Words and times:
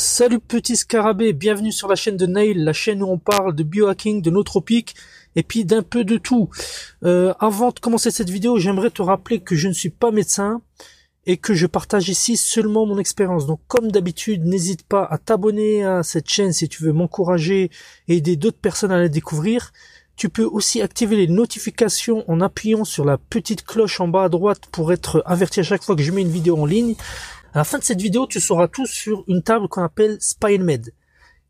Salut 0.00 0.38
petit 0.38 0.76
scarabée, 0.76 1.32
bienvenue 1.32 1.72
sur 1.72 1.88
la 1.88 1.96
chaîne 1.96 2.16
de 2.16 2.24
Nail, 2.24 2.54
la 2.54 2.72
chaîne 2.72 3.02
où 3.02 3.08
on 3.08 3.18
parle 3.18 3.52
de 3.52 3.64
biohacking, 3.64 4.22
de 4.22 4.30
nootropiques 4.30 4.94
et 5.34 5.42
puis 5.42 5.64
d'un 5.64 5.82
peu 5.82 6.04
de 6.04 6.18
tout. 6.18 6.50
Euh, 7.02 7.34
avant 7.40 7.72
de 7.72 7.80
commencer 7.80 8.12
cette 8.12 8.30
vidéo, 8.30 8.58
j'aimerais 8.58 8.90
te 8.90 9.02
rappeler 9.02 9.40
que 9.40 9.56
je 9.56 9.66
ne 9.66 9.72
suis 9.72 9.90
pas 9.90 10.12
médecin 10.12 10.62
et 11.26 11.36
que 11.36 11.52
je 11.52 11.66
partage 11.66 12.08
ici 12.08 12.36
seulement 12.36 12.86
mon 12.86 13.00
expérience. 13.00 13.48
Donc 13.48 13.58
comme 13.66 13.90
d'habitude, 13.90 14.44
n'hésite 14.44 14.84
pas 14.84 15.02
à 15.02 15.18
t'abonner 15.18 15.84
à 15.84 16.04
cette 16.04 16.30
chaîne 16.30 16.52
si 16.52 16.68
tu 16.68 16.84
veux 16.84 16.92
m'encourager 16.92 17.72
et 18.06 18.18
aider 18.18 18.36
d'autres 18.36 18.60
personnes 18.60 18.92
à 18.92 18.98
la 18.98 19.08
découvrir. 19.08 19.72
Tu 20.14 20.28
peux 20.28 20.44
aussi 20.44 20.82
activer 20.82 21.14
les 21.14 21.28
notifications 21.28 22.24
en 22.28 22.40
appuyant 22.40 22.84
sur 22.84 23.04
la 23.04 23.18
petite 23.18 23.64
cloche 23.64 24.00
en 24.00 24.08
bas 24.08 24.24
à 24.24 24.28
droite 24.28 24.62
pour 24.70 24.92
être 24.92 25.22
averti 25.26 25.60
à 25.60 25.62
chaque 25.64 25.84
fois 25.84 25.94
que 25.94 26.02
je 26.02 26.10
mets 26.10 26.22
une 26.22 26.30
vidéo 26.30 26.56
en 26.56 26.66
ligne. 26.66 26.94
À 27.54 27.58
la 27.58 27.64
fin 27.64 27.78
de 27.78 27.84
cette 27.84 28.00
vidéo, 28.00 28.26
tu 28.26 28.40
sauras 28.40 28.68
tout 28.68 28.86
sur 28.86 29.24
une 29.26 29.42
table 29.42 29.68
qu'on 29.68 29.82
appelle 29.82 30.18
SpineMed, 30.20 30.92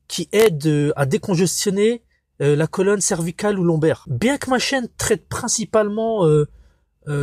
qui 0.06 0.28
aide 0.32 0.66
euh, 0.66 0.92
à 0.96 1.06
décongestionner 1.06 2.02
euh, 2.40 2.54
la 2.54 2.66
colonne 2.68 3.00
cervicale 3.00 3.58
ou 3.58 3.64
lombaire. 3.64 4.04
Bien 4.08 4.38
que 4.38 4.48
ma 4.48 4.58
chaîne 4.58 4.88
traite 4.96 5.28
principalement 5.28 6.26
euh, 6.26 6.46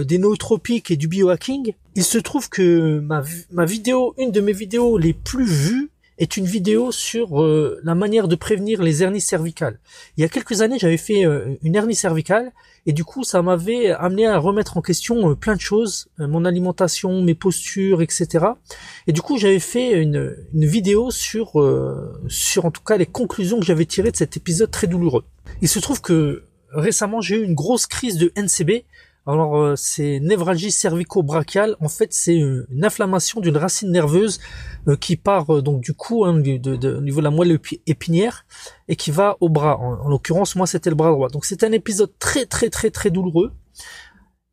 des 0.04 0.18
nootropiques 0.18 0.92
et 0.92 0.98
du 0.98 1.08
biohacking, 1.08 1.74
il 1.96 2.04
se 2.04 2.18
trouve 2.18 2.50
que 2.50 3.00
ma, 3.00 3.24
ma 3.52 3.66
vidéo, 3.66 4.16
une 4.18 4.32
de 4.32 4.42
mes 4.42 4.52
vidéos 4.52 4.98
les 4.98 5.14
plus 5.14 5.46
vues, 5.46 5.92
est 6.18 6.38
une 6.38 6.46
vidéo 6.46 6.92
sur 6.92 7.42
euh, 7.42 7.80
la 7.84 7.96
manière 7.96 8.28
de 8.28 8.36
prévenir 8.36 8.82
les 8.82 9.04
hernies 9.04 9.22
cervicales. 9.22 9.80
Il 10.18 10.22
y 10.22 10.24
a 10.24 10.30
quelques 10.30 10.62
années, 10.62 10.80
j'avais 10.80 10.98
fait 10.98 11.26
euh, 11.26 11.56
une 11.62 11.76
hernie 11.76 11.96
cervicale 11.96 12.52
et 12.86 12.94
du 12.94 13.04
coup, 13.04 13.24
ça 13.24 13.42
m'avait 13.42 13.92
amené 13.92 14.28
à 14.28 14.38
remettre 14.38 14.78
en 14.78 14.82
question 14.82 15.32
euh, 15.32 15.36
plein 15.36 15.56
de 15.56 15.62
choses, 15.62 16.08
mon 16.18 16.46
alimentation, 16.46 17.22
mes 17.22 17.36
postures, 17.36 18.02
etc. 18.02 18.46
Et 19.08 19.12
du 19.12 19.22
coup, 19.22 19.38
j'avais 19.38 19.60
fait 19.60 20.02
une, 20.02 20.36
une 20.54 20.66
vidéo 20.66 21.12
sur, 21.12 21.54
sur 22.28 22.66
en 22.66 22.72
tout 22.72 22.82
cas 22.82 22.98
les 22.98 23.06
conclusions 23.06 23.60
que 23.60 23.66
j'avais 23.66 23.86
tirées 23.86 24.12
de 24.12 24.16
cet 24.16 24.38
épisode 24.38 24.72
très 24.72 24.88
douloureux. 24.88 25.26
Il 25.62 25.68
se 25.68 25.80
trouve 25.80 26.02
que 26.02 26.44
récemment, 26.72 27.22
j'ai 27.22 27.38
eu 27.38 27.44
une 27.44 27.56
grosse 27.56 27.88
crise 27.88 28.18
de 28.18 28.32
NCB 28.36 28.86
alors 29.28 29.58
euh, 29.58 29.76
c'est 29.76 30.20
névralgie 30.20 30.72
cervico-brachiale. 30.72 31.76
En 31.80 31.90
fait, 31.90 32.14
c'est 32.14 32.40
euh, 32.40 32.68
une 32.70 32.86
inflammation 32.86 33.42
d'une 33.42 33.58
racine 33.58 33.92
nerveuse 33.92 34.40
euh, 34.88 34.96
qui 34.96 35.16
part 35.16 35.64
donc 35.64 35.82
du 35.82 35.94
cou, 35.94 36.26
hein, 36.26 36.40
de, 36.40 36.98
au 36.98 37.02
niveau 37.02 37.22
de 37.22 37.24
la 37.24 37.32
moelle 37.32 37.60
épinière, 37.88 38.46
et 38.88 38.96
qui 38.96 39.10
va 39.10 39.38
au 39.40 39.50
bras. 39.50 39.78
En, 39.78 40.08
l'occurrence, 40.10 40.56
moi, 40.56 40.68
c'était 40.68 40.92
le 40.92 40.96
bras 40.96 41.12
droit. 41.12 41.30
Donc 41.30 41.46
c'est 41.46 41.64
un 41.64 41.72
épisode 41.72 42.12
très 42.20 42.46
très 42.46 42.70
très 42.70 42.92
très 42.92 43.10
douloureux. 43.10 43.52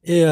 Et 0.04 0.24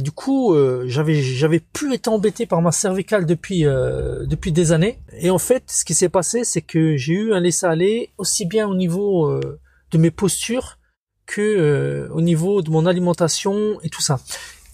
du 0.00 0.12
coup, 0.12 0.56
j'avais 0.86 1.20
j'avais 1.20 1.60
plus 1.60 1.92
été 1.92 2.08
embêté 2.08 2.46
par 2.46 2.62
ma 2.62 2.72
cervicale 2.72 3.26
depuis 3.26 3.64
depuis 3.64 4.50
des 4.50 4.72
années. 4.72 4.98
Et 5.18 5.28
en 5.28 5.36
fait, 5.36 5.64
ce 5.66 5.84
qui 5.84 5.92
s'est 5.92 6.08
passé, 6.08 6.42
c'est 6.44 6.62
que 6.62 6.96
j'ai 6.96 7.12
eu 7.12 7.34
un 7.34 7.40
laisser 7.40 7.66
aller 7.66 8.10
aussi 8.16 8.46
bien 8.46 8.66
au 8.66 8.74
niveau 8.74 9.38
de 9.90 9.98
mes 9.98 10.10
postures 10.10 10.78
que 11.30 11.40
euh, 11.40 12.08
au 12.12 12.20
niveau 12.20 12.60
de 12.60 12.70
mon 12.70 12.86
alimentation 12.86 13.80
et 13.82 13.88
tout 13.88 14.02
ça. 14.02 14.18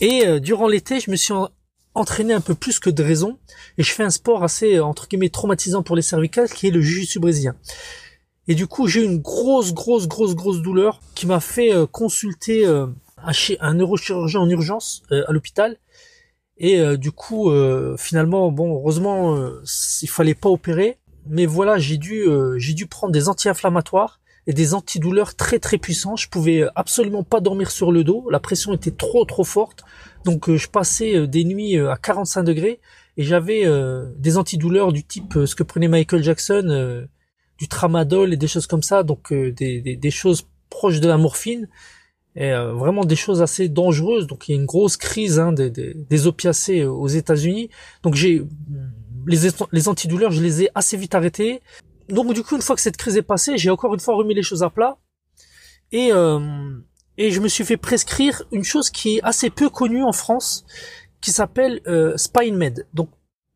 Et 0.00 0.26
euh, 0.26 0.40
durant 0.40 0.68
l'été, 0.68 1.00
je 1.00 1.10
me 1.10 1.16
suis 1.16 1.34
entraîné 1.94 2.32
un 2.32 2.40
peu 2.40 2.54
plus 2.54 2.78
que 2.78 2.88
de 2.88 3.02
raison 3.02 3.38
et 3.76 3.82
je 3.82 3.92
fais 3.92 4.04
un 4.04 4.10
sport 4.10 4.42
assez 4.42 4.80
entre 4.80 5.06
guillemets 5.06 5.28
traumatisant 5.28 5.82
pour 5.82 5.96
les 5.96 6.02
cervicales 6.02 6.48
qui 6.48 6.66
est 6.66 6.70
le 6.70 6.80
jiu-jitsu 6.80 7.20
brésilien. 7.20 7.54
Et 8.48 8.54
du 8.54 8.66
coup, 8.66 8.86
j'ai 8.86 9.02
eu 9.02 9.04
une 9.04 9.20
grosse, 9.20 9.74
grosse, 9.74 10.08
grosse, 10.08 10.34
grosse 10.34 10.62
douleur 10.62 11.00
qui 11.14 11.26
m'a 11.26 11.40
fait 11.40 11.74
euh, 11.74 11.86
consulter 11.86 12.64
un, 12.66 13.74
neurochirurgien 13.74 14.40
en 14.40 14.48
urgence 14.48 15.02
à 15.10 15.32
l'hôpital. 15.32 15.76
Et 16.58 16.96
du 16.96 17.12
coup, 17.12 17.50
finalement, 17.98 18.50
bon, 18.50 18.76
heureusement, 18.76 19.36
il 20.00 20.08
fallait 20.08 20.34
pas 20.34 20.48
opérer. 20.48 20.96
Mais 21.26 21.44
voilà, 21.44 21.76
j'ai 21.76 21.98
dû, 21.98 22.24
j'ai 22.56 22.72
dû 22.72 22.86
prendre 22.86 23.12
des 23.12 23.28
anti-inflammatoires 23.28 24.20
et 24.46 24.52
des 24.52 24.74
antidouleurs 24.74 25.34
très 25.34 25.58
très 25.58 25.78
puissants. 25.78 26.16
Je 26.16 26.28
pouvais 26.28 26.64
absolument 26.74 27.24
pas 27.24 27.40
dormir 27.40 27.70
sur 27.70 27.90
le 27.92 28.04
dos. 28.04 28.28
La 28.30 28.40
pression 28.40 28.72
était 28.74 28.92
trop 28.92 29.24
trop 29.24 29.44
forte. 29.44 29.84
Donc 30.24 30.48
euh, 30.48 30.56
je 30.56 30.68
passais 30.68 31.16
euh, 31.16 31.26
des 31.26 31.44
nuits 31.44 31.78
euh, 31.78 31.90
à 31.90 31.96
45 31.96 32.42
degrés 32.42 32.80
et 33.16 33.22
j'avais 33.22 33.64
des 34.18 34.36
antidouleurs 34.36 34.92
du 34.92 35.02
type 35.02 35.38
ce 35.46 35.54
que 35.54 35.62
prenait 35.62 35.88
Michael 35.88 36.22
Jackson, 36.22 37.06
du 37.56 37.66
tramadol 37.66 38.34
et 38.34 38.36
des 38.36 38.46
choses 38.46 38.66
comme 38.66 38.82
ça. 38.82 39.04
Donc 39.04 39.32
des, 39.32 40.10
choses 40.10 40.46
proches 40.68 41.00
de 41.00 41.08
la 41.08 41.16
morphine. 41.16 41.66
Et 42.34 42.52
vraiment 42.52 43.06
des 43.06 43.16
choses 43.16 43.40
assez 43.40 43.70
dangereuses. 43.70 44.26
Donc 44.26 44.46
il 44.46 44.52
y 44.52 44.54
a 44.54 44.60
une 44.60 44.66
grosse 44.66 44.98
crise 44.98 45.38
hein, 45.38 45.54
des, 45.54 46.26
opiacés 46.26 46.84
aux 46.84 47.08
États-Unis. 47.08 47.70
Donc 48.02 48.16
j'ai 48.16 48.42
les 49.26 49.88
antidouleurs, 49.88 50.30
je 50.30 50.42
les 50.42 50.64
ai 50.64 50.68
assez 50.74 50.98
vite 50.98 51.14
arrêtés 51.14 51.62
donc 52.08 52.32
du 52.34 52.42
coup, 52.42 52.56
une 52.56 52.62
fois 52.62 52.76
que 52.76 52.82
cette 52.82 52.96
crise 52.96 53.16
est 53.16 53.22
passée, 53.22 53.56
j'ai 53.58 53.70
encore 53.70 53.94
une 53.94 54.00
fois 54.00 54.14
remis 54.14 54.34
les 54.34 54.42
choses 54.42 54.62
à 54.62 54.70
plat 54.70 54.98
et 55.92 56.12
euh, 56.12 56.40
et 57.18 57.30
je 57.30 57.40
me 57.40 57.48
suis 57.48 57.64
fait 57.64 57.76
prescrire 57.76 58.42
une 58.52 58.64
chose 58.64 58.90
qui 58.90 59.16
est 59.16 59.22
assez 59.22 59.50
peu 59.50 59.70
connue 59.70 60.04
en 60.04 60.12
France, 60.12 60.64
qui 61.20 61.32
s'appelle 61.32 61.80
euh, 61.86 62.16
SpineMed. 62.16 62.86
Donc 62.92 63.08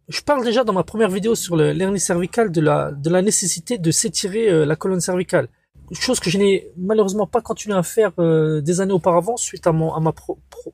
je 0.09 0.23
parle 0.23 0.45
déjà 0.45 0.65
dans 0.65 0.73
ma 0.73 0.83
première 0.83 1.11
vidéo 1.11 1.35
sur 1.35 1.57
l'hernie 1.57 2.01
cervicale 2.01 2.51
de 2.51 2.61
la 2.61 2.91
de 2.91 3.11
la 3.11 3.23
nécessité 3.23 3.79
de 3.79 3.91
s'étirer 3.91 4.51
euh, 4.51 4.65
la 4.65 4.77
colonne 4.77 5.01
cervicale. 5.01 5.49
Chose 5.93 6.21
que 6.21 6.31
je 6.31 6.39
n'ai 6.39 6.71
malheureusement 6.77 7.27
pas 7.27 7.41
continué 7.41 7.77
à 7.77 7.83
faire 7.83 8.13
euh, 8.19 8.61
des 8.61 8.81
années 8.81 8.93
auparavant 8.93 9.37
suite 9.37 9.67
à 9.67 9.73
mon 9.73 9.99
ma 10.01 10.13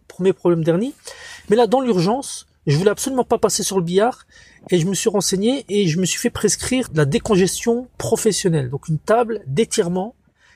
premier 0.09 0.33
problème 0.33 0.63
d'hernie. 0.63 0.95
Mais 1.49 1.57
là, 1.57 1.67
dans 1.67 1.81
l'urgence, 1.81 2.47
je 2.67 2.77
voulais 2.77 2.91
absolument 2.91 3.25
pas 3.25 3.39
passer 3.39 3.63
sur 3.63 3.79
le 3.79 3.85
billard 3.85 4.27
et 4.71 4.79
je 4.79 4.87
me 4.87 4.95
suis 4.95 5.09
renseigné 5.09 5.65
et 5.69 5.87
je 5.87 5.99
me 6.01 6.05
suis 6.05 6.19
fait 6.19 6.31
prescrire 6.31 6.89
la 6.95 7.05
décongestion 7.05 7.89
professionnelle, 7.99 8.71
donc 8.71 8.89
une 8.89 8.99
table 8.99 9.43
d'étirement 9.47 10.15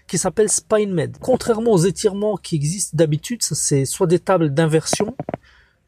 qui 0.08 0.18
s'appelle 0.18 0.48
SpineMed. 0.48 1.18
Contrairement 1.20 1.70
aux 1.70 1.84
étirements 1.84 2.36
qui 2.36 2.56
existent 2.56 2.96
d'habitude, 2.96 3.42
c'est 3.42 3.84
soit 3.84 4.08
des 4.08 4.18
tables 4.18 4.52
d'inversion, 4.52 5.14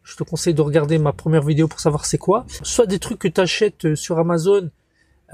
je 0.04 0.16
te 0.16 0.22
conseille 0.22 0.54
de 0.54 0.62
regarder 0.62 0.98
ma 0.98 1.12
première 1.12 1.42
vidéo 1.42 1.66
pour 1.66 1.80
savoir 1.80 2.06
c'est 2.06 2.18
quoi, 2.18 2.46
soit 2.62 2.86
des 2.86 3.00
trucs 3.00 3.18
que 3.18 3.28
tu 3.28 3.40
achètes 3.40 3.84
euh, 3.84 3.96
sur 3.96 4.18
Amazon 4.18 4.70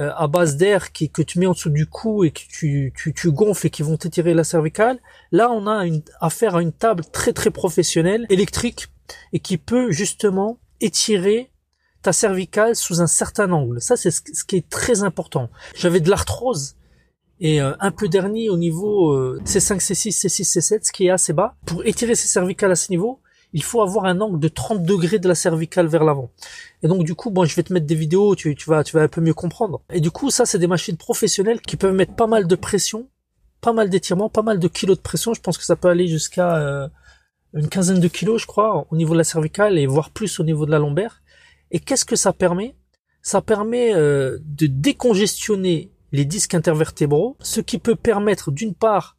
euh, 0.00 0.12
à 0.16 0.26
base 0.26 0.56
d'air 0.56 0.92
qui, 0.92 1.10
que 1.10 1.22
tu 1.22 1.38
mets 1.38 1.46
en 1.46 1.52
dessous 1.52 1.70
du 1.70 1.86
cou 1.86 2.24
et 2.24 2.30
que 2.30 2.40
tu, 2.48 2.92
tu, 2.96 3.12
tu 3.12 3.32
gonfles 3.32 3.66
et 3.66 3.70
qui 3.70 3.82
vont 3.82 3.96
t'étirer 3.96 4.32
la 4.32 4.44
cervicale. 4.44 4.98
Là, 5.32 5.50
on 5.50 5.66
a 5.66 5.84
une, 5.86 6.02
affaire 6.20 6.56
à 6.56 6.62
une 6.62 6.72
table 6.72 7.04
très 7.04 7.32
très 7.32 7.50
professionnelle, 7.50 8.24
électrique, 8.30 8.88
et 9.32 9.40
qui 9.40 9.58
peut 9.58 9.90
justement 9.90 10.58
étirer 10.80 11.50
ta 12.02 12.12
cervicale 12.12 12.76
sous 12.76 13.00
un 13.00 13.06
certain 13.06 13.50
angle. 13.52 13.80
Ça, 13.80 13.96
c'est 13.96 14.10
ce 14.10 14.44
qui 14.44 14.56
est 14.56 14.68
très 14.68 15.02
important. 15.02 15.50
J'avais 15.74 16.00
de 16.00 16.10
l'arthrose 16.10 16.76
et 17.40 17.60
euh, 17.60 17.72
un 17.80 17.90
peu 17.90 18.08
d'hernie 18.08 18.48
au 18.48 18.56
niveau 18.56 19.12
euh, 19.12 19.40
C5, 19.44 19.80
C6, 19.80 20.26
C6, 20.26 20.58
C7, 20.58 20.86
ce 20.86 20.92
qui 20.92 21.06
est 21.06 21.10
assez 21.10 21.32
bas. 21.32 21.54
Pour 21.66 21.84
étirer 21.86 22.14
ces 22.14 22.28
cervicales 22.28 22.72
à 22.72 22.76
ce 22.76 22.90
niveau, 22.90 23.20
il 23.52 23.62
faut 23.62 23.80
avoir 23.80 24.04
un 24.04 24.20
angle 24.20 24.40
de 24.40 24.48
30 24.48 24.82
degrés 24.82 25.18
de 25.18 25.28
la 25.28 25.34
cervicale 25.34 25.86
vers 25.86 26.04
l'avant. 26.04 26.30
Et 26.82 26.88
donc 26.88 27.04
du 27.04 27.14
coup, 27.14 27.30
bon, 27.30 27.44
je 27.44 27.54
vais 27.54 27.62
te 27.62 27.72
mettre 27.72 27.86
des 27.86 27.94
vidéos, 27.94 28.34
tu, 28.34 28.54
tu 28.54 28.68
vas, 28.68 28.84
tu 28.84 28.96
vas 28.96 29.02
un 29.02 29.08
peu 29.08 29.20
mieux 29.20 29.34
comprendre. 29.34 29.80
Et 29.92 30.00
du 30.00 30.10
coup, 30.10 30.30
ça, 30.30 30.46
c'est 30.46 30.58
des 30.58 30.66
machines 30.66 30.96
professionnelles 30.96 31.60
qui 31.60 31.76
peuvent 31.76 31.94
mettre 31.94 32.14
pas 32.14 32.26
mal 32.26 32.46
de 32.46 32.56
pression, 32.56 33.08
pas 33.60 33.72
mal 33.72 33.88
d'étirement, 33.88 34.28
pas 34.28 34.42
mal 34.42 34.58
de 34.58 34.68
kilos 34.68 34.96
de 34.96 35.02
pression. 35.02 35.32
Je 35.32 35.40
pense 35.40 35.58
que 35.58 35.64
ça 35.64 35.76
peut 35.76 35.88
aller 35.88 36.08
jusqu'à 36.08 36.56
euh, 36.56 36.88
une 37.54 37.68
quinzaine 37.68 38.00
de 38.00 38.08
kilos, 38.08 38.42
je 38.42 38.46
crois, 38.46 38.86
au 38.90 38.96
niveau 38.96 39.14
de 39.14 39.18
la 39.18 39.24
cervicale 39.24 39.78
et 39.78 39.86
voire 39.86 40.10
plus 40.10 40.40
au 40.40 40.44
niveau 40.44 40.66
de 40.66 40.70
la 40.70 40.78
lombaire. 40.78 41.22
Et 41.70 41.80
qu'est-ce 41.80 42.04
que 42.04 42.16
ça 42.16 42.32
permet? 42.32 42.76
Ça 43.22 43.42
permet 43.42 43.94
euh, 43.94 44.38
de 44.42 44.66
décongestionner 44.66 45.90
les 46.12 46.24
disques 46.24 46.54
intervertébraux, 46.54 47.36
ce 47.40 47.60
qui 47.60 47.78
peut 47.78 47.96
permettre 47.96 48.50
d'une 48.50 48.74
part 48.74 49.16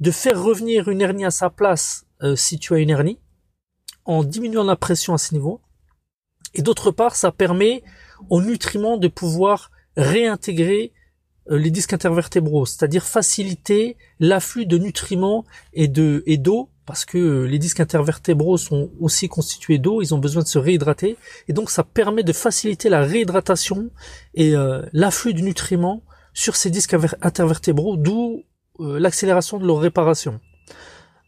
de 0.00 0.10
faire 0.10 0.42
revenir 0.42 0.88
une 0.88 1.02
hernie 1.02 1.26
à 1.26 1.30
sa 1.30 1.50
place 1.50 2.06
euh, 2.22 2.36
si 2.36 2.58
tu 2.58 2.74
as 2.74 2.78
une 2.78 2.90
hernie, 2.90 3.18
en 4.06 4.24
diminuant 4.24 4.64
la 4.64 4.76
pression 4.76 5.12
à 5.12 5.18
ce 5.18 5.34
niveau, 5.34 5.60
et 6.54 6.62
d'autre 6.62 6.90
part 6.90 7.16
ça 7.16 7.32
permet 7.32 7.82
aux 8.30 8.40
nutriments 8.40 8.96
de 8.96 9.08
pouvoir 9.08 9.70
réintégrer 9.96 10.92
euh, 11.50 11.58
les 11.58 11.70
disques 11.70 11.92
intervertébraux, 11.92 12.64
c'est-à-dire 12.64 13.04
faciliter 13.04 13.96
l'afflux 14.18 14.66
de 14.66 14.78
nutriments 14.78 15.44
et 15.74 15.88
de 15.88 16.22
et 16.26 16.38
d'eau 16.38 16.70
parce 16.90 17.04
que 17.04 17.18
euh, 17.18 17.44
les 17.44 17.60
disques 17.60 17.78
intervertébraux 17.78 18.56
sont 18.56 18.90
aussi 18.98 19.28
constitués 19.28 19.78
d'eau, 19.78 20.02
ils 20.02 20.12
ont 20.12 20.18
besoin 20.18 20.42
de 20.42 20.48
se 20.48 20.58
réhydrater, 20.58 21.16
et 21.46 21.52
donc 21.52 21.70
ça 21.70 21.84
permet 21.84 22.24
de 22.24 22.32
faciliter 22.32 22.88
la 22.88 23.02
réhydratation 23.02 23.90
et 24.34 24.56
euh, 24.56 24.82
l'afflux 24.92 25.32
de 25.32 25.40
nutriments 25.40 26.02
sur 26.34 26.56
ces 26.56 26.68
disques 26.68 26.96
intervertébraux, 27.22 27.96
d'où 27.96 28.42
euh, 28.80 28.98
l'accélération 28.98 29.60
de 29.60 29.66
leur 29.68 29.78
réparation. 29.78 30.40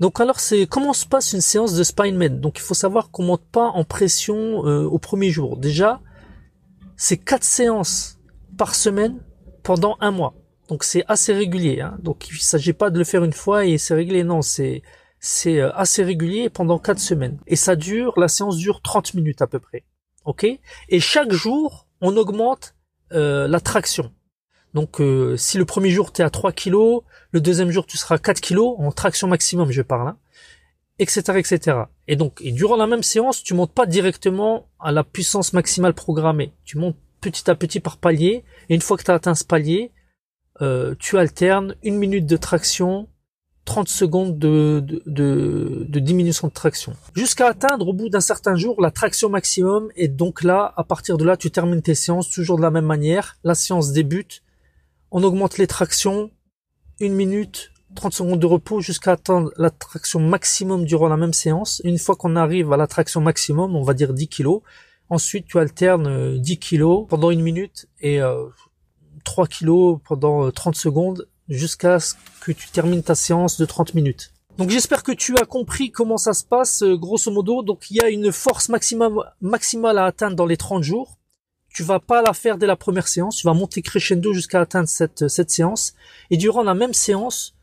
Donc 0.00 0.20
alors 0.20 0.40
c'est 0.40 0.66
comment 0.66 0.94
se 0.94 1.06
passe 1.06 1.32
une 1.32 1.40
séance 1.40 1.74
de 1.74 1.84
spine 1.84 2.16
med? 2.16 2.40
Donc 2.40 2.58
il 2.58 2.62
faut 2.62 2.74
savoir 2.74 3.12
qu'on 3.12 3.22
monte 3.22 3.44
pas 3.52 3.68
en 3.68 3.84
pression 3.84 4.58
au 4.94 4.98
premier 4.98 5.30
jour. 5.30 5.56
Déjà, 5.56 6.00
c'est 6.96 7.18
quatre 7.18 7.44
séances 7.44 8.18
par 8.58 8.74
semaine 8.74 9.20
pendant 9.62 9.96
un 10.00 10.10
mois. 10.10 10.34
Donc 10.68 10.82
c'est 10.82 11.04
assez 11.06 11.32
régulier. 11.32 11.82
Hein. 11.82 11.98
Donc 12.02 12.30
il 12.30 12.40
s'agit 12.40 12.72
pas 12.72 12.90
de 12.90 12.98
le 12.98 13.04
faire 13.04 13.22
une 13.22 13.32
fois 13.32 13.64
et 13.64 13.78
c'est 13.78 13.94
réglé. 13.94 14.24
Non, 14.24 14.42
c'est 14.42 14.82
c'est 15.22 15.60
euh, 15.60 15.72
assez 15.74 16.02
régulier 16.02 16.50
pendant 16.50 16.78
quatre 16.78 16.98
semaines. 16.98 17.38
Et 17.46 17.56
ça 17.56 17.76
dure, 17.76 18.12
la 18.18 18.28
séance 18.28 18.58
dure 18.58 18.82
30 18.82 19.14
minutes 19.14 19.40
à 19.40 19.46
peu 19.46 19.60
près. 19.60 19.84
Ok? 20.26 20.44
Et 20.44 21.00
chaque 21.00 21.32
jour, 21.32 21.86
on 22.00 22.16
augmente 22.16 22.74
euh, 23.12 23.48
la 23.48 23.60
traction. 23.60 24.12
Donc 24.74 25.00
euh, 25.00 25.36
si 25.36 25.58
le 25.58 25.64
premier 25.64 25.90
jour 25.90 26.12
tu 26.12 26.22
es 26.22 26.24
à 26.24 26.30
3 26.30 26.52
kg, 26.52 27.02
le 27.30 27.40
deuxième 27.40 27.70
jour 27.70 27.86
tu 27.86 27.96
seras 27.96 28.16
à 28.16 28.18
4 28.18 28.40
kg 28.40 28.58
en 28.78 28.90
traction 28.90 29.28
maximum, 29.28 29.70
je 29.70 29.82
parle, 29.82 30.08
hein, 30.08 30.18
etc., 30.98 31.20
etc. 31.36 31.78
Et 32.08 32.16
donc 32.16 32.40
et 32.42 32.52
durant 32.52 32.76
la 32.76 32.86
même 32.86 33.02
séance, 33.02 33.42
tu 33.42 33.54
montes 33.54 33.72
pas 33.72 33.86
directement 33.86 34.66
à 34.80 34.90
la 34.90 35.04
puissance 35.04 35.52
maximale 35.52 35.94
programmée. 35.94 36.52
Tu 36.64 36.78
montes 36.78 36.96
petit 37.20 37.48
à 37.48 37.54
petit 37.54 37.80
par 37.80 37.98
palier. 37.98 38.44
Et 38.68 38.74
une 38.74 38.80
fois 38.80 38.96
que 38.96 39.04
tu 39.04 39.10
as 39.10 39.14
atteint 39.14 39.34
ce 39.34 39.44
palier, 39.44 39.92
euh, 40.62 40.94
tu 40.98 41.16
alternes 41.16 41.76
une 41.82 41.96
minute 41.96 42.26
de 42.26 42.36
traction, 42.36 43.08
30 43.64 43.88
secondes 43.88 44.38
de, 44.38 44.84
de, 45.06 45.86
de, 45.88 46.00
diminution 46.00 46.48
de 46.48 46.52
traction. 46.52 46.94
Jusqu'à 47.14 47.46
atteindre 47.46 47.88
au 47.88 47.92
bout 47.92 48.08
d'un 48.08 48.20
certain 48.20 48.56
jour 48.56 48.80
la 48.80 48.90
traction 48.90 49.28
maximum. 49.28 49.88
Et 49.94 50.08
donc 50.08 50.42
là, 50.42 50.72
à 50.76 50.84
partir 50.84 51.16
de 51.16 51.24
là, 51.24 51.36
tu 51.36 51.50
termines 51.50 51.82
tes 51.82 51.94
séances 51.94 52.28
toujours 52.30 52.56
de 52.56 52.62
la 52.62 52.70
même 52.70 52.86
manière. 52.86 53.36
La 53.44 53.54
séance 53.54 53.92
débute. 53.92 54.42
On 55.10 55.22
augmente 55.22 55.58
les 55.58 55.66
tractions. 55.66 56.30
Une 56.98 57.14
minute, 57.14 57.70
30 57.94 58.12
secondes 58.12 58.40
de 58.40 58.46
repos 58.46 58.80
jusqu'à 58.80 59.12
atteindre 59.12 59.52
la 59.56 59.70
traction 59.70 60.18
maximum 60.20 60.84
durant 60.84 61.08
la 61.08 61.16
même 61.16 61.32
séance. 61.32 61.80
Une 61.84 61.98
fois 61.98 62.16
qu'on 62.16 62.36
arrive 62.36 62.72
à 62.72 62.76
la 62.76 62.86
traction 62.86 63.20
maximum, 63.20 63.76
on 63.76 63.82
va 63.82 63.94
dire 63.94 64.12
10 64.12 64.28
kg. 64.28 64.48
Ensuite, 65.08 65.46
tu 65.46 65.58
alternes 65.58 66.38
10 66.38 66.58
kg 66.58 67.06
pendant 67.08 67.30
une 67.30 67.42
minute 67.42 67.86
et 68.00 68.20
3 69.24 69.44
euh, 69.44 69.46
kg 69.46 70.02
pendant 70.04 70.50
30 70.50 70.74
euh, 70.74 70.78
secondes 70.78 71.28
jusqu'à 71.48 72.00
ce 72.00 72.14
que 72.40 72.52
tu 72.52 72.68
termines 72.68 73.02
ta 73.02 73.14
séance 73.14 73.58
de 73.58 73.64
30 73.64 73.94
minutes. 73.94 74.32
Donc 74.58 74.70
j'espère 74.70 75.02
que 75.02 75.12
tu 75.12 75.34
as 75.40 75.46
compris 75.46 75.90
comment 75.90 76.18
ça 76.18 76.34
se 76.34 76.44
passe 76.44 76.82
euh, 76.82 76.96
grosso 76.96 77.30
modo. 77.30 77.62
Donc 77.62 77.90
il 77.90 77.96
y 77.96 78.00
a 78.00 78.10
une 78.10 78.32
force 78.32 78.68
maximum, 78.68 79.24
maximale 79.40 79.98
à 79.98 80.04
atteindre 80.04 80.36
dans 80.36 80.46
les 80.46 80.56
30 80.56 80.82
jours. 80.82 81.18
Tu 81.74 81.82
vas 81.82 82.00
pas 82.00 82.20
la 82.20 82.34
faire 82.34 82.58
dès 82.58 82.66
la 82.66 82.76
première 82.76 83.08
séance, 83.08 83.36
tu 83.36 83.46
vas 83.46 83.54
monter 83.54 83.80
crescendo 83.80 84.34
jusqu'à 84.34 84.60
atteindre 84.60 84.88
cette, 84.88 85.28
cette 85.28 85.50
séance. 85.50 85.94
Et 86.30 86.36
durant 86.36 86.62
la 86.62 86.74
même 86.74 86.92
séance, 86.92 87.54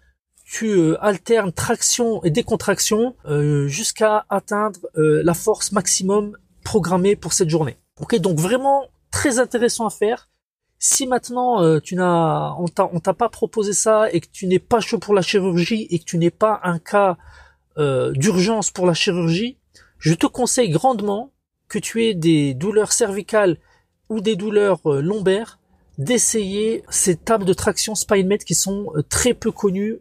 tu 0.43 0.67
euh, 0.69 0.97
alternes 1.03 1.53
traction 1.53 2.23
et 2.23 2.31
décontraction 2.31 3.15
euh, 3.25 3.67
jusqu'à 3.67 4.25
atteindre 4.29 4.79
la 4.95 5.33
force 5.35 5.71
maximum 5.71 6.35
programmée 6.63 7.15
pour 7.15 7.33
cette 7.33 7.49
journée. 7.49 7.77
Ok, 7.99 8.15
donc 8.15 8.39
vraiment 8.39 8.87
très 9.11 9.37
intéressant 9.37 9.85
à 9.85 9.91
faire. 9.91 10.28
Si 10.81 11.07
maintenant 11.07 11.61
euh, 11.61 11.81
tu 11.81 11.95
n'as, 11.95 12.55
on 12.57 12.67
t'a, 12.67 13.13
pas 13.13 13.27
proposé 13.27 13.73
ça 13.73 14.09
et 14.13 14.21
que 14.21 14.27
tu 14.31 14.47
n'es 14.47 14.59
pas 14.59 14.79
chaud 14.79 14.97
pour 14.97 15.13
la 15.13 15.21
chirurgie 15.21 15.87
et 15.89 15.99
que 15.99 16.05
tu 16.05 16.17
n'es 16.17 16.31
pas 16.31 16.61
un 16.63 16.79
cas 16.79 17.17
euh, 17.77 18.13
d'urgence 18.13 18.71
pour 18.71 18.85
la 18.87 18.93
chirurgie, 18.93 19.57
je 19.97 20.13
te 20.13 20.25
conseille 20.25 20.69
grandement 20.69 21.33
que 21.67 21.79
tu 21.79 22.05
aies 22.05 22.13
des 22.13 22.53
douleurs 22.53 22.93
cervicales 22.93 23.57
ou 24.07 24.21
des 24.21 24.37
douleurs 24.37 24.79
euh, 24.89 25.01
lombaires, 25.01 25.59
d'essayer 25.97 26.83
ces 26.89 27.17
tables 27.17 27.43
de 27.43 27.53
traction 27.53 27.93
SpineMed 27.93 28.45
qui 28.45 28.55
sont 28.55 28.93
très 29.09 29.33
peu 29.33 29.51
connues, 29.51 29.99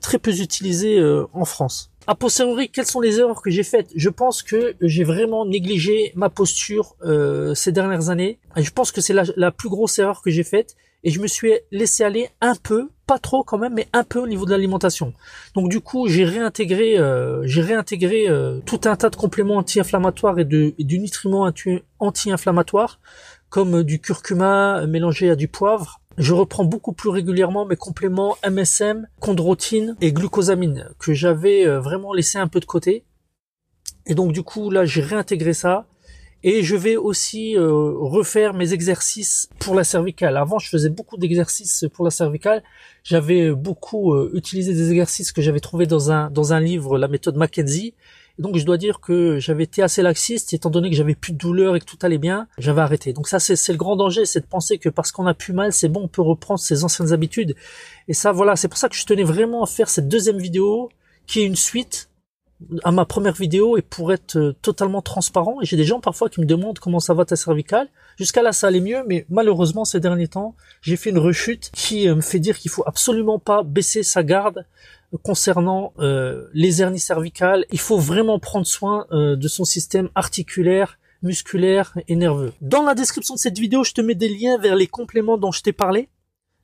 très 0.00 0.18
peu 0.18 0.32
utilisées 0.40 1.00
en 1.32 1.44
France 1.44 1.89
a 2.06 2.14
posteriori, 2.14 2.70
quelles 2.70 2.86
sont 2.86 3.00
les 3.00 3.18
erreurs 3.18 3.42
que 3.42 3.50
j'ai 3.50 3.62
faites? 3.62 3.90
Je 3.94 4.08
pense 4.08 4.42
que 4.42 4.74
j'ai 4.80 5.04
vraiment 5.04 5.44
négligé 5.44 6.12
ma 6.16 6.30
posture 6.30 6.96
euh, 7.02 7.54
ces 7.54 7.72
dernières 7.72 8.08
années. 8.08 8.38
Je 8.56 8.70
pense 8.70 8.90
que 8.90 9.00
c'est 9.00 9.12
la, 9.12 9.50
plus 9.50 9.68
grosse 9.68 9.98
erreur 9.98 10.22
que 10.22 10.30
j'ai 10.30 10.44
faite. 10.44 10.76
Et 11.02 11.10
je 11.10 11.20
me 11.20 11.26
suis 11.26 11.52
laissé 11.70 12.04
aller 12.04 12.28
un 12.42 12.54
peu, 12.54 12.90
pas 13.06 13.18
trop 13.18 13.42
quand 13.42 13.56
même, 13.56 13.72
mais 13.72 13.88
un 13.94 14.04
peu 14.04 14.18
au 14.18 14.26
niveau 14.26 14.44
de 14.44 14.50
l'alimentation. 14.50 15.14
Donc 15.54 15.70
du 15.70 15.80
coup, 15.80 16.08
j'ai 16.08 16.24
réintégré, 16.24 16.98
euh, 16.98 17.42
j'ai 17.46 17.62
réintégré 17.62 18.28
euh, 18.28 18.60
tout 18.66 18.80
un 18.84 18.96
tas 18.96 19.08
de 19.08 19.16
compléments 19.16 19.56
anti-inflammatoires 19.56 20.38
et, 20.38 20.44
de, 20.44 20.74
et 20.78 20.84
du 20.84 20.98
nutriment 20.98 21.50
anti-inflammatoire, 22.00 23.00
comme 23.48 23.82
du 23.82 23.98
curcuma 23.98 24.86
mélangé 24.86 25.30
à 25.30 25.36
du 25.36 25.48
poivre, 25.48 25.99
je 26.18 26.34
reprends 26.34 26.64
beaucoup 26.64 26.92
plus 26.92 27.08
régulièrement 27.08 27.64
mes 27.64 27.76
compléments 27.76 28.36
MSM, 28.48 29.06
chondrotine 29.20 29.96
et 30.00 30.12
glucosamine 30.12 30.88
que 30.98 31.12
j'avais 31.12 31.66
euh, 31.66 31.80
vraiment 31.80 32.12
laissé 32.12 32.38
un 32.38 32.48
peu 32.48 32.60
de 32.60 32.64
côté. 32.64 33.04
Et 34.06 34.14
donc 34.14 34.32
du 34.32 34.42
coup 34.42 34.70
là 34.70 34.84
j'ai 34.84 35.02
réintégré 35.02 35.54
ça 35.54 35.86
et 36.42 36.62
je 36.62 36.74
vais 36.74 36.96
aussi 36.96 37.56
euh, 37.56 37.92
refaire 37.96 38.54
mes 38.54 38.72
exercices 38.72 39.48
pour 39.58 39.74
la 39.74 39.84
cervicale. 39.84 40.36
Avant 40.36 40.58
je 40.58 40.68
faisais 40.68 40.90
beaucoup 40.90 41.16
d'exercices 41.16 41.84
pour 41.92 42.04
la 42.04 42.10
cervicale. 42.10 42.62
J'avais 43.04 43.52
beaucoup 43.52 44.14
euh, 44.14 44.30
utilisé 44.34 44.74
des 44.74 44.90
exercices 44.90 45.32
que 45.32 45.42
j'avais 45.42 45.60
trouvé 45.60 45.86
dans 45.86 46.10
un 46.10 46.30
dans 46.30 46.52
un 46.52 46.60
livre, 46.60 46.98
la 46.98 47.08
méthode 47.08 47.36
Mackenzie 47.36 47.94
donc 48.40 48.56
je 48.56 48.64
dois 48.64 48.78
dire 48.78 49.00
que 49.00 49.38
j'avais 49.38 49.64
été 49.64 49.82
assez 49.82 50.02
laxiste, 50.02 50.52
étant 50.54 50.70
donné 50.70 50.90
que 50.90 50.96
j'avais 50.96 51.14
plus 51.14 51.32
de 51.32 51.38
douleur 51.38 51.76
et 51.76 51.80
que 51.80 51.84
tout 51.84 51.98
allait 52.02 52.18
bien, 52.18 52.48
j'avais 52.58 52.80
arrêté. 52.80 53.12
Donc 53.12 53.28
ça 53.28 53.38
c'est 53.38 53.54
le 53.68 53.78
grand 53.78 53.96
danger, 53.96 54.24
c'est 54.24 54.40
de 54.40 54.46
penser 54.46 54.78
que 54.78 54.88
parce 54.88 55.12
qu'on 55.12 55.26
a 55.26 55.34
plus 55.34 55.52
mal, 55.52 55.72
c'est 55.72 55.88
bon, 55.88 56.04
on 56.04 56.08
peut 56.08 56.22
reprendre 56.22 56.58
ses 56.58 56.82
anciennes 56.82 57.12
habitudes. 57.12 57.54
Et 58.08 58.14
ça 58.14 58.32
voilà, 58.32 58.56
c'est 58.56 58.68
pour 58.68 58.78
ça 58.78 58.88
que 58.88 58.96
je 58.96 59.04
tenais 59.04 59.24
vraiment 59.24 59.62
à 59.62 59.66
faire 59.66 59.88
cette 59.88 60.08
deuxième 60.08 60.38
vidéo, 60.38 60.88
qui 61.26 61.40
est 61.40 61.44
une 61.44 61.56
suite 61.56 62.10
à 62.84 62.92
ma 62.92 63.04
première 63.04 63.34
vidéo 63.34 63.76
et 63.76 63.82
pour 63.82 64.12
être 64.12 64.36
euh, 64.36 64.52
totalement 64.62 65.02
transparent. 65.02 65.56
Et 65.62 65.66
j'ai 65.66 65.76
des 65.76 65.84
gens 65.84 66.00
parfois 66.00 66.28
qui 66.28 66.40
me 66.40 66.46
demandent 66.46 66.78
comment 66.78 67.00
ça 67.00 67.14
va 67.14 67.24
ta 67.24 67.36
cervicale. 67.36 67.88
Jusqu'à 68.18 68.42
là, 68.42 68.52
ça 68.52 68.66
allait 68.66 68.80
mieux, 68.80 69.02
mais 69.06 69.24
malheureusement, 69.30 69.84
ces 69.84 70.00
derniers 70.00 70.28
temps, 70.28 70.54
j'ai 70.82 70.96
fait 70.96 71.10
une 71.10 71.18
rechute 71.18 71.70
qui 71.72 72.08
euh, 72.08 72.16
me 72.16 72.20
fait 72.20 72.38
dire 72.38 72.58
qu'il 72.58 72.70
faut 72.70 72.84
absolument 72.86 73.38
pas 73.38 73.62
baisser 73.62 74.02
sa 74.02 74.22
garde 74.22 74.66
concernant 75.22 75.92
euh, 75.98 76.48
les 76.52 76.82
hernies 76.82 77.00
cervicales. 77.00 77.64
Il 77.72 77.80
faut 77.80 77.98
vraiment 77.98 78.38
prendre 78.38 78.66
soin 78.66 79.06
de 79.10 79.48
son 79.48 79.64
système 79.64 80.08
articulaire, 80.14 80.98
musculaire 81.22 81.96
et 82.08 82.16
nerveux. 82.16 82.52
Dans 82.60 82.82
la 82.82 82.94
description 82.94 83.34
de 83.34 83.40
cette 83.40 83.58
vidéo, 83.58 83.84
je 83.84 83.92
te 83.92 84.00
mets 84.00 84.14
des 84.14 84.28
liens 84.28 84.58
vers 84.58 84.76
les 84.76 84.86
compléments 84.86 85.38
dont 85.38 85.52
je 85.52 85.62
t'ai 85.62 85.72
parlé 85.72 86.08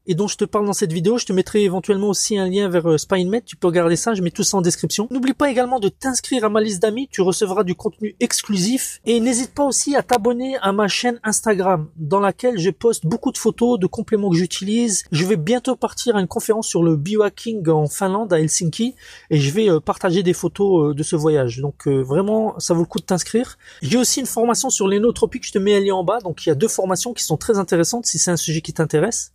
et 0.07 0.15
dont 0.15 0.29
je 0.29 0.37
te 0.37 0.45
parle 0.45 0.67
dans 0.67 0.73
cette 0.73 0.93
vidéo. 0.93 1.19
Je 1.19 1.27
te 1.27 1.33
mettrai 1.33 1.63
éventuellement 1.63 2.09
aussi 2.09 2.39
un 2.39 2.49
lien 2.49 2.69
vers 2.69 2.89
euh, 2.89 2.99
SpineMed. 2.99 3.45
Tu 3.45 3.57
peux 3.57 3.67
regarder 3.67 3.97
ça. 3.97 4.15
Je 4.15 4.23
mets 4.23 4.31
tout 4.31 4.43
ça 4.43 4.57
en 4.57 4.63
description. 4.63 5.09
N'oublie 5.11 5.35
pas 5.35 5.51
également 5.51 5.81
de 5.81 5.89
t'inscrire 5.89 6.45
à 6.45 6.49
ma 6.49 6.61
liste 6.61 6.83
d'amis. 6.83 7.09
Tu 7.11 7.23
recevras 7.23 7.65
du 7.65 7.75
contenu 7.75 8.17
exclusif. 8.21 9.01
Et 9.05 9.21
n'hésite 9.21 9.55
pas 9.55 9.65
aussi 9.65 9.97
à 9.97 10.03
t'abonner 10.03 10.57
à 10.63 10.73
ma 10.73 10.89
chaîne 10.89 11.21
Instagram 11.25 11.89
dans 11.97 12.21
laquelle 12.21 12.59
je 12.59 12.71
poste 12.71 13.07
beaucoup 13.07 13.33
de 13.33 13.39
photos 13.39 13.79
de 13.79 13.87
compléments 13.87 14.31
que 14.31 14.37
j'utilise. 14.37 15.05
Je 15.11 15.25
vais 15.25 15.37
bientôt 15.37 15.77
partir 15.77 16.17
à 16.17 16.21
une 16.21 16.29
conférence 16.29 16.69
sur 16.69 16.83
le 16.83 16.97
biohacking 16.97 17.69
en 17.69 17.89
Finlande 17.89 18.33
à 18.33 18.41
Helsinki 18.41 18.95
et 19.31 19.39
je 19.39 19.51
vais 19.51 19.69
euh, 19.69 19.81
partager 19.81 20.23
des 20.23 20.33
photos 20.33 20.91
euh, 20.91 20.95
de 20.95 21.03
ce 21.03 21.17
voyage. 21.17 21.59
Donc 21.61 21.87
vraiment, 21.87 22.59
ça 22.59 22.75
vaut 22.75 22.81
le 22.81 22.87
coup 22.87 22.99
de 22.99 23.05
t'inscrire. 23.05 23.59
J'ai 23.83 23.99
aussi 23.99 24.21
une 24.21 24.27
formation 24.27 24.71
sur 24.71 24.89
l'énotropique. 24.89 25.47
Je 25.47 25.53
te 25.53 25.59
mets 25.59 25.77
un 25.77 25.81
lien 25.81 25.95
en 25.95 26.05
bas. 26.05 26.19
Donc 26.21 26.47
il 26.47 26.49
y 26.49 26.53
a 26.53 26.55
deux 26.55 26.69
formations 26.69 27.13
qui 27.13 27.25
sont 27.25 27.37
très 27.37 27.59
intéressantes 27.59 28.07
si 28.07 28.19
c'est 28.19 28.31
un 28.31 28.37
sujet 28.37 28.61
qui 28.61 28.73
t'intéresse. 28.73 29.33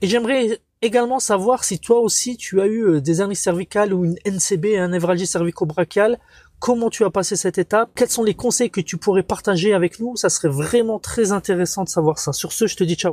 Et 0.00 0.06
j'aimerais 0.06 0.60
également 0.82 1.18
savoir 1.18 1.64
si 1.64 1.78
toi 1.78 2.00
aussi 2.00 2.36
tu 2.36 2.60
as 2.60 2.66
eu 2.66 2.84
euh, 2.84 3.00
des 3.00 3.20
hernies 3.20 3.36
cervicales 3.36 3.94
ou 3.94 4.04
une 4.04 4.16
NCB, 4.26 4.76
un 4.76 4.88
névralgie 4.88 5.26
cervico-brachiale. 5.26 6.18
Comment 6.58 6.90
tu 6.90 7.04
as 7.04 7.10
passé 7.10 7.36
cette 7.36 7.58
étape? 7.58 7.90
Quels 7.94 8.08
sont 8.08 8.22
les 8.22 8.34
conseils 8.34 8.70
que 8.70 8.80
tu 8.80 8.96
pourrais 8.96 9.22
partager 9.22 9.74
avec 9.74 10.00
nous? 10.00 10.16
Ça 10.16 10.30
serait 10.30 10.48
vraiment 10.48 10.98
très 10.98 11.32
intéressant 11.32 11.84
de 11.84 11.88
savoir 11.88 12.18
ça. 12.18 12.32
Sur 12.32 12.52
ce, 12.52 12.66
je 12.66 12.76
te 12.76 12.84
dis 12.84 12.94
ciao. 12.94 13.02